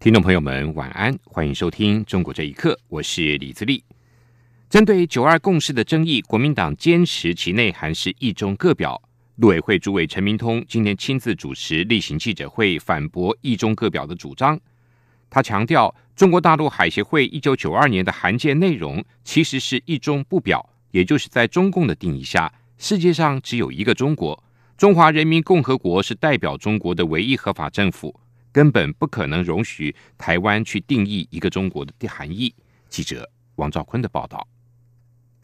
[0.00, 3.82] 听众朋友们，晚安，欢迎收听《中国这一刻》，我是李自立。
[4.70, 9.02] 针对九二共识的争议，国民党坚持其内涵是一中各表。
[9.38, 14.58] 陆委会主委陈明通今天亲自主持例行记者会，反驳一中各表的主张。
[15.28, 24.44] 他强调，中国大陆海协会一九九二年的函件内容其实是一中不表，也就是在中共的定义下，世界上只有一个中国，
[24.76, 28.14] 中华人民共和国是代表中国的唯一合法政府。
[28.58, 32.52] 根本不可能容许台湾去定义一个中国的含义。
[32.88, 34.44] 记者王兆坤的报道。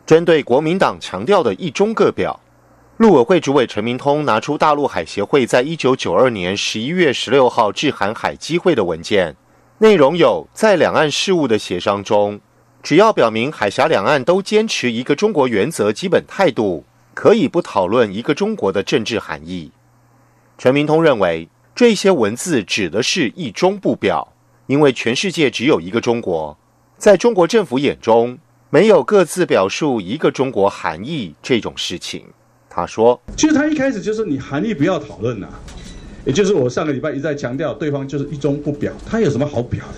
[0.05, 2.41] 针对国民党强调的一中各表，
[2.97, 9.37] 陆委会主委陈明通拿出大陆海协会在一九九二年十一月十六号致函海基会的文件，
[9.79, 12.41] 内容有在两岸事务的协商中，
[12.83, 16.85] 只要表明海峡两岸都坚持一个中国原则基本态度，
[17.15, 19.71] 可以不讨论一个中国的政治含义。
[20.59, 21.49] 陈明通认为。
[21.75, 24.33] 这些文字指的是一中不表，
[24.69, 26.57] 因为全世界只有一个中国，
[26.97, 28.39] 在中国政府眼中
[28.71, 32.25] 没有各自表述一个中国含义这种事情。
[32.71, 35.49] 他说：“其实他一开始就是你含义不要讨论呐，
[36.25, 39.95] 也就是我上个礼拜一再强调，对方就是一中不表，他有什么好表的？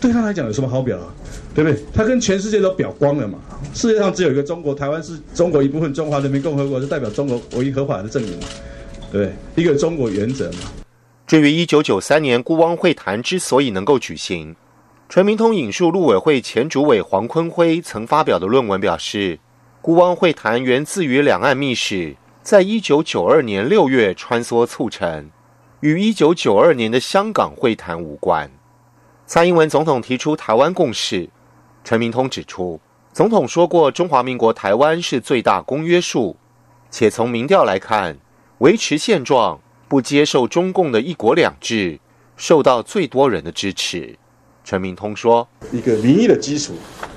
[0.00, 1.12] 对他来讲有什么好表啊？
[1.54, 1.78] 对不对？
[1.92, 3.38] 他跟全世界都表光了嘛。
[3.74, 8.32] 世界上只有一个中国，台湾是中国一部分，中华人民共和国是代表中国唯一合法的证明。”
[9.10, 10.58] 对，一个中国原则嘛。
[11.26, 14.54] 至于一九九三年孤汪会谈之所以能够举行，
[15.08, 19.38] 陈明通引述陆委会前主委黄坤辉曾发表的论文表示，
[19.80, 25.30] 孤汪会谈源自于两岸密使在一九九二年六月穿梭促成，
[25.80, 28.50] 与一九九二年的香港会谈无关。
[29.26, 31.28] 蔡英文总统提出台湾共识，
[31.82, 32.80] 陈明通指出，
[33.12, 36.36] 总统说过中华民国台湾是最大公约数，
[36.90, 38.16] 且从民调来看。
[38.60, 41.98] 维持现状，不接受中共的一国两制，
[42.36, 44.14] 受到最多人的支持。
[44.62, 46.74] 陈明通说：“一个民意的基础，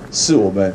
[0.09, 0.73] 是我们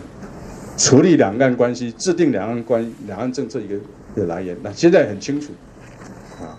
[0.76, 3.76] 处理两岸关系、制定两岸关两岸政策一个
[4.14, 4.54] 的来源。
[4.62, 5.54] 那现在很清楚，
[6.38, 6.52] 啊，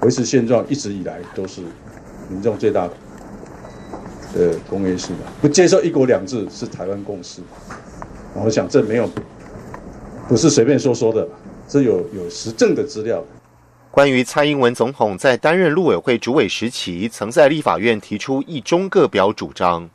[0.00, 1.60] 维持现状一直以来都是
[2.28, 2.88] 民众最大
[4.34, 5.20] 的公约数嘛。
[5.40, 7.40] 不接受一国两制是台湾共识。
[8.34, 9.08] 我想这没有
[10.28, 11.24] 不是随便说说的。”
[11.72, 13.24] 是有有实证的资料。
[13.90, 19.88] 关于蔡英文总统在担任陆委会主委时期，曾在立法院提出一中各表主张，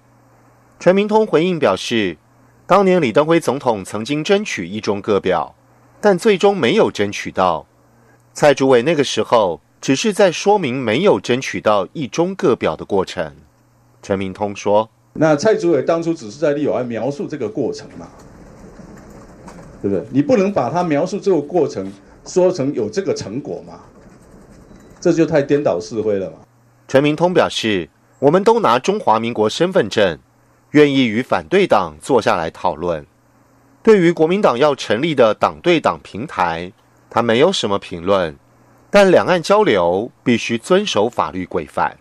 [0.80, 2.18] 陈明通回应表示，
[2.66, 5.54] 当年李登辉总统曾经争取一中各表，
[6.02, 7.68] 但最终没有争取到。
[8.34, 13.36] 蔡主委那个时候只是在说明没有争取到一中各表的过程。
[14.02, 18.08] 陈明通说：“那蔡主委当初只是在立法院描述这个过程嘛。”
[19.82, 20.06] 对不对？
[20.12, 21.92] 你不能把它描述这个过程
[22.26, 23.80] 说成有这个成果嘛？
[25.00, 26.38] 这就太颠倒是非了嘛。
[26.88, 27.90] 陈明通表示，
[28.20, 30.18] 我们都拿中华民国身份证，
[30.72, 33.06] 愿意与反对党坐下来讨论。
[33.84, 36.72] 对于国民党要成立的党对党平台，
[37.10, 38.36] 他没有什么评论。
[38.90, 41.98] 但两岸交流必须遵守法律规范。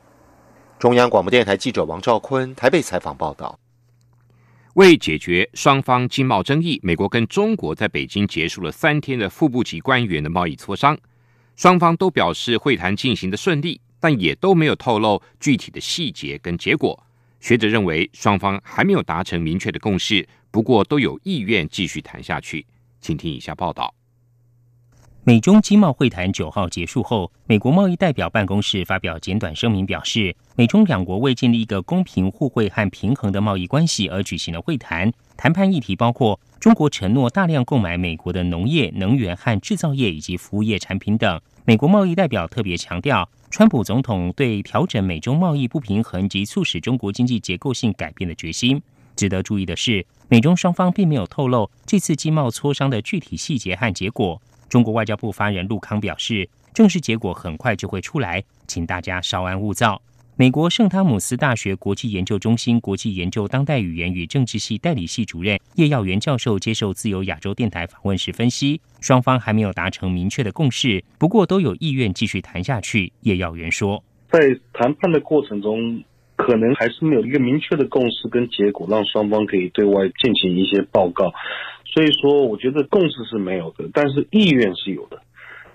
[0.78, 3.59] 中央广播电台记者王兆坤台北采访报道。
[4.76, 10.94] 为解决双方经贸争议，美国跟中国在北京结束了三天的副部级官员的贸易磋商，
[11.56, 17.03] 双方都表示会谈进行的顺利，但也都没有透露具体的细节跟结果。
[17.41, 22.66] 学者认为，双方还没有达成明确的共识，不过都有意愿继续谈下去。
[23.00, 23.96] 请听以下报道。
[25.28, 35.12] 美中经贸会谈九号结束后，美国贸易代表办公室发表简短声明，表示美中两国为建立一个公平、互惠和平衡的贸易关系而举行了会谈。
[35.36, 41.41] 谈判议题包括中国承诺大量购买美国的农业、能源和制造业以及服务业产品等。
[41.65, 48.80] 美国贸易代表特别强调，川普总统对调整美中贸易不平衡及促使中国经济结构性改变的决心。
[49.16, 54.41] 值得注意的是，美中双方并没有透露这次经贸磋商的具体细节和结果。
[54.68, 60.03] 中国外交部发言人陆康表示，正式结果很快就会出来，请大家稍安勿躁。
[60.39, 73.10] 美国圣汤姆斯大学国际研究中心国际研究当代语言与政治系代理系主任叶耀元教授接受自由亚洲电台访问时分析，双方还没有达成明确的共识，不过都有意愿继续谈下去。
[73.22, 74.41] 叶耀元说，在
[74.74, 76.04] 谈判的过程中，
[76.36, 81.33] 可能还是没有一个明确的共识跟结果，让双方可以对外进行一些报告。
[81.97, 85.22] 所以说，我觉得共识是没有的，但是意愿是有的，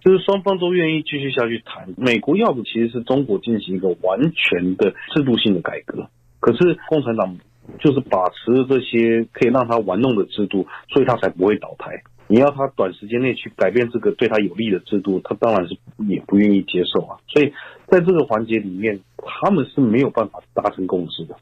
[0.02, 1.96] 就是双方都愿意继续下去谈。
[1.98, 6.08] 美国要的其实是中国进行一个完全的制度性的改革，
[6.40, 7.40] 可是共产党
[7.80, 12.04] 就是把持这些可以让他玩弄的制度，所以他才不会倒台。
[12.28, 15.76] 你要他短时间内去改变这个对他有利的制度，他当然是
[16.08, 17.18] 也不愿意接受啊。
[17.30, 17.52] 所以
[17.88, 21.36] 在这个环节里面，他们是没有办法达成共识的。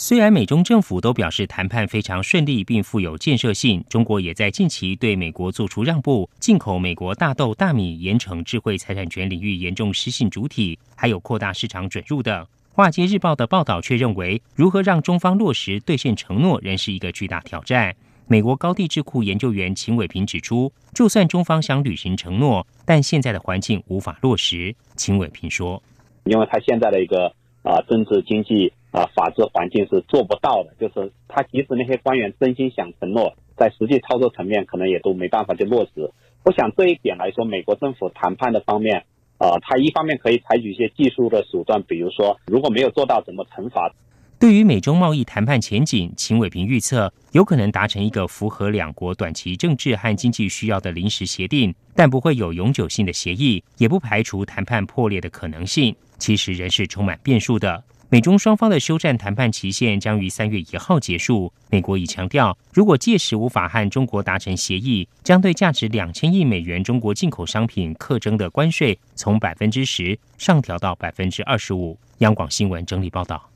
[0.00, 12.46] 虽然美中政府都表示谈判非常顺利并富有建设性，中国也在近期对美国做出让步，进口美国大豆、大米，严惩智慧财产权领域严重失信主体，还有扩大市场准入等。
[12.70, 17.92] 华尔街日报的报道却认为，如何让中方落实兑现承诺，仍是一个巨大挑战。
[18.28, 24.72] 美国高地智库研究员秦伟平指出，就算中方想履行承诺，但现在的环境无法落实。
[24.94, 25.82] 秦伟平说
[26.22, 27.34] ：“因为他现在的一个
[27.64, 36.10] 啊政治经济啊法治环境是做不到的，就是他即使那些官员真心想承诺，在实际操作层面可能也都没办法去落实。
[36.44, 39.04] 我想这一点来说，美国政府谈判的方面
[39.38, 43.92] 啊，他一方面可以采取一些技术的手段，比如说如果没有做到，怎么惩罚。”
[44.40, 55.92] 对于美中贸易谈判前景，秦伟平预测有可能达成一个符合两国短期政治和经济需要的临时协定，但不会有永久性的协议，也不排除谈判破裂的可能性。
[56.18, 57.82] 其实仍是充满变数的。
[58.10, 61.52] 美中双方的休战谈判期限将于三月一号结束。
[61.68, 71.98] 美国已强调，如果届时无法和中国达成协议，将对价值两千亿美元中国进口商品课征的关税从百分之十上调到百分之二十五。
[72.18, 73.50] 央广新闻整理报道。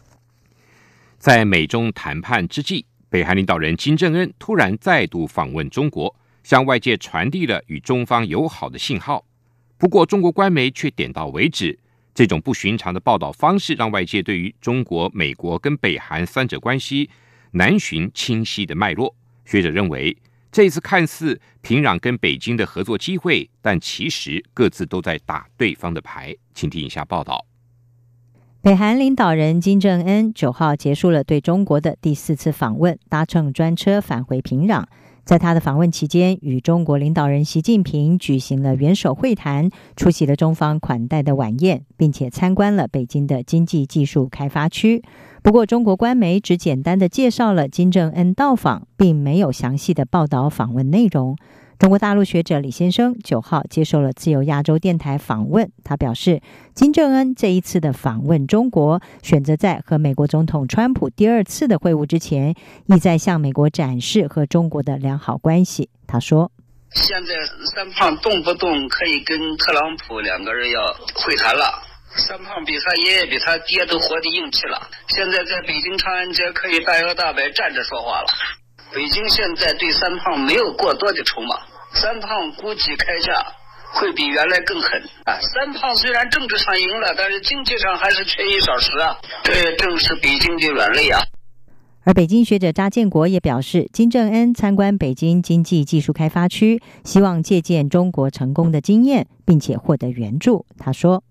[1.19, 9.25] 在美中谈判之际，北韩领导人金正恩突然再度访问中国，向外界传递了与中方友好的信号。
[9.78, 11.78] 不过，中国官媒却点到为止。
[12.14, 17.09] 这种不寻常的报道方式，让外界对于中国、美国跟北韩三者关系
[17.53, 19.14] 难寻清晰的脉络。
[19.44, 20.17] 学者认为，
[20.50, 26.37] 这次看似平壤跟北京的合作机会，但其实各自都在打对方的牌。
[26.55, 27.47] 请听以下报道。
[28.61, 34.85] 北韩领导人金正恩九号结束了对中国的第四次访问，搭乘专车返回平壤。
[35.25, 45.03] 在他的访问期间，与中国领导人习近平举行了元首会谈，出席了中方款待的晚宴，并且参观了北京的经济技术开发区。
[45.43, 51.37] 不过，中国官媒只简单的介绍了金正恩到访，并没有详细的报道访问内容。
[51.82, 56.40] 中国大陆学者李先生九号接受了自由亚洲电台访问，他表示，
[56.76, 62.55] 金正恩这一次的访问中国，选择在和美国总统川普第二次的会晤之前，
[62.87, 65.90] 意在向美国展示和中国的良好关系。
[66.06, 66.52] 他说
[66.94, 67.34] ：“现在
[67.75, 70.87] 三胖动不动可以跟特朗普两个人要
[71.17, 71.82] 会谈了，
[72.14, 78.28] 三胖比他爷爷比他爹都活得硬气了，现在在北京长安街可以大摇大摆站着说话了。
[78.94, 81.58] 北京现在对三胖没有过多的筹码。”
[81.94, 83.33] 三胖估计开价
[83.94, 85.39] 会比原来更狠啊！
[85.41, 89.17] 三胖虽然政治上赢了，但是经济上还是缺衣少食啊！
[89.44, 91.21] 这正是比经济软肋啊！
[92.05, 100.67] 而北京学者查建国也表示，金正恩参观北京经济技术开发区，希望借鉴中国成功的经验，并且获得援助。
[100.79, 101.23] 他说。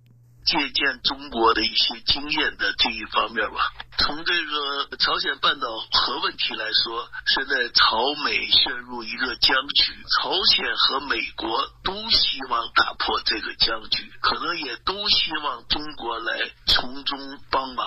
[0.45, 3.57] 借鉴中国的一些经验的这一方面吧。
[3.97, 11.47] 从这个朝鲜半岛核问题来说，现在朝美陷入一个僵局，朝鲜和美国
[11.83, 17.17] 都希望打破这个僵局，可能也都希望中国来从中
[17.51, 17.85] 帮忙。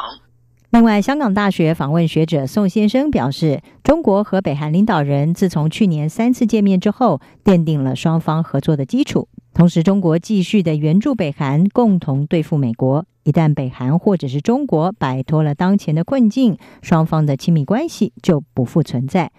[0.70, 9.28] 另外，香港大学访问学者宋先生表示，中国和北韩领导人自从去年三次见面之后，奠定了双方合作的基础。
[9.54, 13.06] 同时，中国继续的援助北韩，共同对付美国。
[13.22, 19.30] 一旦北韩或者是中国摆脱了当前的困境，双方的亲密关系就不复存在。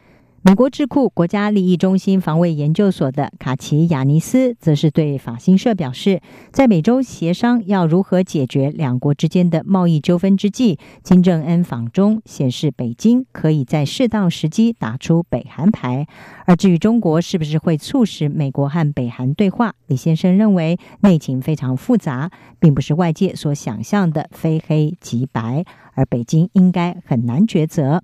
[0.48, 6.22] 美国智库国家利益中心防卫研究所的卡奇亚尼斯则是对法新社表示，
[6.52, 16.06] 在美洲协商要如何解决两国之间的贸易纠纷之际，金正恩访中显示北京可以在适当时机打出北韩牌。
[16.46, 28.04] 而至于中国是不是会促使美国和北韩对话，李先生认为内情非常复杂，并不是外界所想象的非黑即白，而北京应该很难抉择。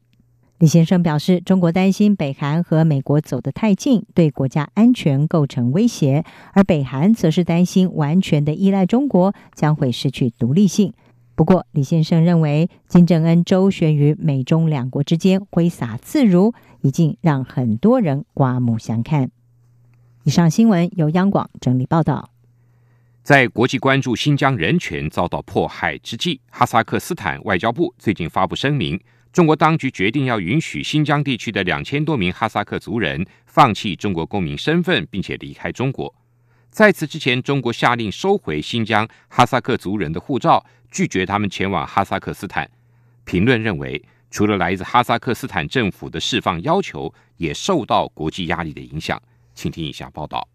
[0.61, 10.93] 李先生表示，中国担心北韩和美国走得太近，对国家安全构成威胁；而北韩则是担心完全的依赖中国将会失去独立性。
[11.33, 19.31] 不过，李先生认为，金正恩周旋于美中两国之间，挥洒自如，已经让很多人刮目相看。
[20.25, 22.29] 以上新闻由央广整理报道。
[23.23, 28.99] 在国际关注新疆人权遭到迫害之际，哈萨克斯坦外交部最近发布声明，
[29.31, 36.13] 中国当局决定要允许新疆地区的两千多名哈萨克族人放弃中国公民身份，并且离开中国。
[36.69, 42.69] 在此之前，中国下令收回新疆哈萨克族人的护照，拒绝他们前往哈萨克斯坦。
[43.23, 49.21] 评论认为，除了来自哈萨克斯坦政府的释放要求，也受到国际压力的影响。
[49.55, 50.45] 请听以下报道。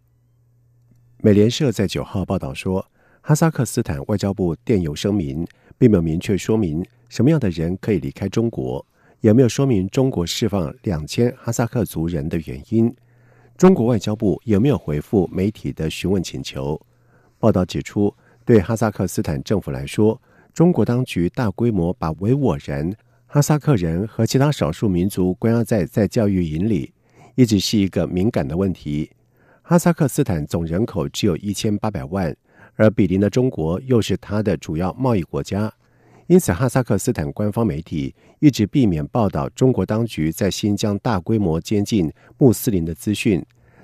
[1.23, 2.91] 美联社在九号报道说，
[3.21, 5.47] 哈萨克斯坦外交部电邮声明，
[5.79, 8.85] 并没有明确说明什么样的人可以离开中国，
[9.21, 12.93] 有没有说明中国释放两千哈萨克族人的原因。
[13.57, 16.79] 中国外交部有没有回复媒体的询问请求。
[17.39, 18.13] 报道指出，
[18.45, 20.21] 对哈萨克斯坦政府来说，
[20.53, 22.95] 中国当局大规模把维吾尔人、
[23.25, 26.93] 哈萨克人和其他少数民族关押在在教育营里，
[27.35, 29.09] 一直是一个敏感的问题。
[29.61, 32.35] 哈萨克斯坦总人口只有一千八百万，
[32.75, 35.71] 而比邻的中国又是它的主要贸易国家，
[36.27, 43.43] 因此哈萨克斯坦官方媒体一直避免报道中国当局在新疆大规模监禁穆斯林的资讯。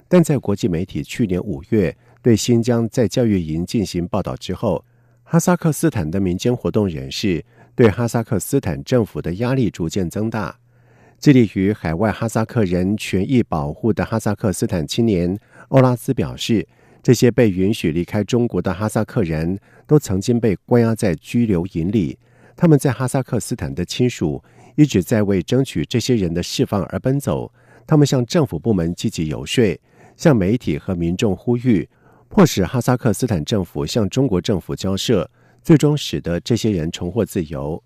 [0.10, 4.84] 但在国际媒体去年五月对新疆在教育营进行报道之后，
[5.24, 7.44] 哈萨克斯坦的民间活动人士
[7.76, 10.60] 对哈萨克斯坦政府的压力逐渐增大。
[11.20, 16.68] 致力于海外哈萨克人权益保护的哈萨克斯坦青年欧拉斯表示，
[17.02, 19.58] 这些被允许离开中国的哈萨克人
[19.88, 22.20] 都曾经被关押在拘留营里。
[22.56, 24.44] 他们在哈萨克斯坦的亲属
[24.76, 27.52] 一直在为争取这些人的释放而奔走。
[27.86, 29.80] 他们向政府部门积极游说，
[30.16, 31.88] 向媒体和民众呼吁，
[32.30, 35.30] 迫使哈萨克斯坦政府向中国政府交涉，
[35.62, 37.84] 最终使得这些人重获自由。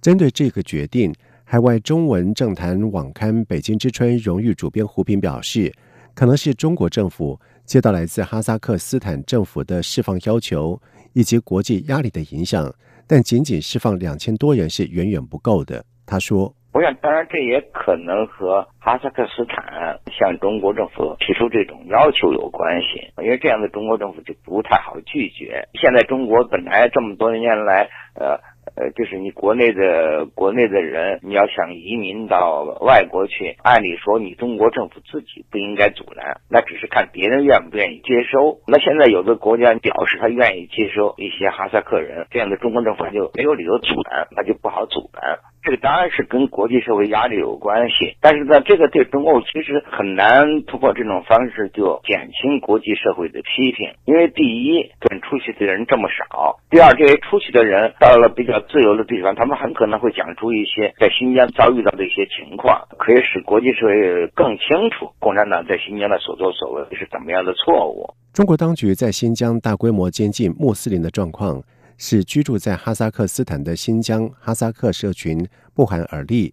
[0.00, 1.12] 针对这个决定。
[1.46, 5.70] 海外中文政坛网刊《北京之春》荣誉主编胡平表示，
[6.14, 10.80] 可能是中国政府接到来自哈萨克斯坦政府的释放要求
[11.12, 12.74] 以及国际压力的影响，
[13.08, 15.84] 但仅仅释放两千多人是远远不够的。
[16.06, 25.68] 他说：“我想，当然这也可能和哈萨克斯坦向中国政府提出这种要求有关系，因为这样的中国政府就不太好拒绝。
[25.80, 28.38] 现在中国本来这么多年来，呃。”
[28.76, 38.58] 呃，就是你国内的国内的人，你要想移民到外国去，按理说你中国政府自己不应该阻拦，那只是看别人愿不愿意接收。
[38.66, 45.38] 那现在有的国家表示他愿意接收一些哈萨克人，这样的中国政府就没有理由阻拦，那就不好阻拦。
[45.64, 68.12] 这个当然是跟国际社会压力有关系，但是呢，这个对中共其实很难通过这种方式就减轻国际社会的批评，因为第一，准出去的人这么少；第二，这些出去的人到了比较自由的地方，他们很可能会讲出一些在新疆遭遇到的一些情况，可以使国际社会更清楚共产党在新疆的所作所为是怎么样的错误。
[68.34, 71.62] 中国当局在新疆大规模监禁穆斯林的状况。
[71.96, 76.52] 使居住在哈萨克斯坦的新疆哈萨克社群不寒而栗。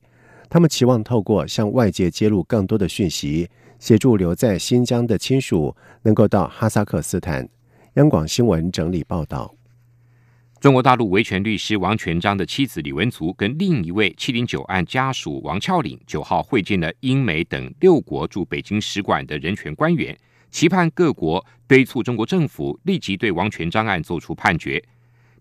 [0.50, 7.48] 他们期望透过向外界揭露更多的讯息，协助留在新疆的亲属能够到哈萨克斯坦。
[7.96, 9.56] 央广新闻整理报道：
[10.60, 20.18] 中国大陆维权律师王全章的妻子李文足跟另一位七零九案家属王俏岭九号会见了英美等六国驻北京使馆的人权官员，
[20.52, 24.84] 期盼各国敦促中国政府立即对王全章案作出判决。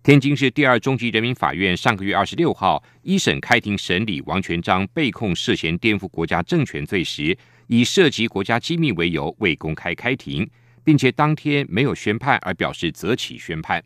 [0.03, 10.49] 天津市第二中级人民法院上个月二十六号一审开庭审理王全章被控涉嫌颠覆国家政权罪时，以涉及国家机密为由未公开开庭，
[10.83, 13.85] 并且当天没有宣判而表示择期宣判。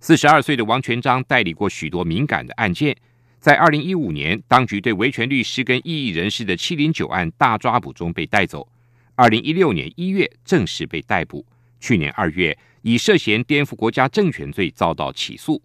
[0.00, 2.96] 四十二岁的王全章代理过许多敏感的案件，
[3.38, 8.66] 在二零一五年，当局对维权律师跟异议人士的七零九案大抓捕中被带走，
[9.14, 11.44] 二零一六年一月正式被逮捕，
[11.80, 12.56] 去年二月。
[12.86, 15.60] 以涉嫌颠覆国家政权罪遭到起诉，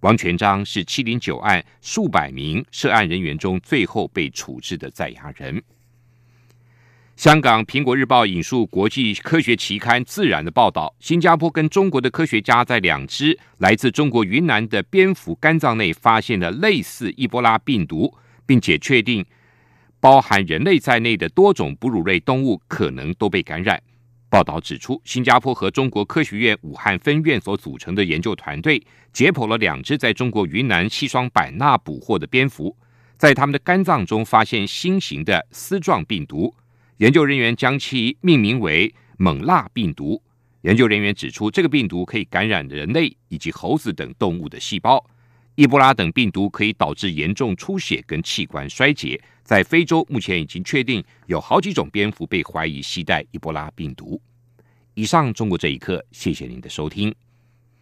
[0.00, 5.62] 王全章是七零九案数百名涉案人员中最后被处置的在押人。
[7.14, 18.12] 香港《苹果日报》引述国际科学期刊《自然》的报道，新加坡跟中国的科学家在两只来自中国云南的蝙蝠肝脏内发现了类似伊波拉病毒，
[18.44, 19.24] 并且确定
[20.00, 23.80] 包含人类在内的多种哺乳类动物可能都被感染。
[24.34, 32.76] 报道指出，新加坡和中国科学院武汉分院所组成的研究团队解剖了两只在中国云南西双版纳捕获的蝙蝠，
[33.16, 36.52] 在它们的肝脏中发现新型的丝状病毒。
[36.96, 40.20] 研究人员将其命名为“猛辣病毒”。
[40.62, 45.08] 研究人员指出，这个病毒可以感染人类以及猴子等动物的细胞。
[45.56, 49.20] 伊波拉等病毒可以导致严重出血跟器官衰竭。
[49.44, 54.20] 在非洲，目前已经确定有好几种蝙蝠被怀疑携带伊波拉病毒。
[54.94, 57.14] 以上，中国这一刻，谢谢您的收听。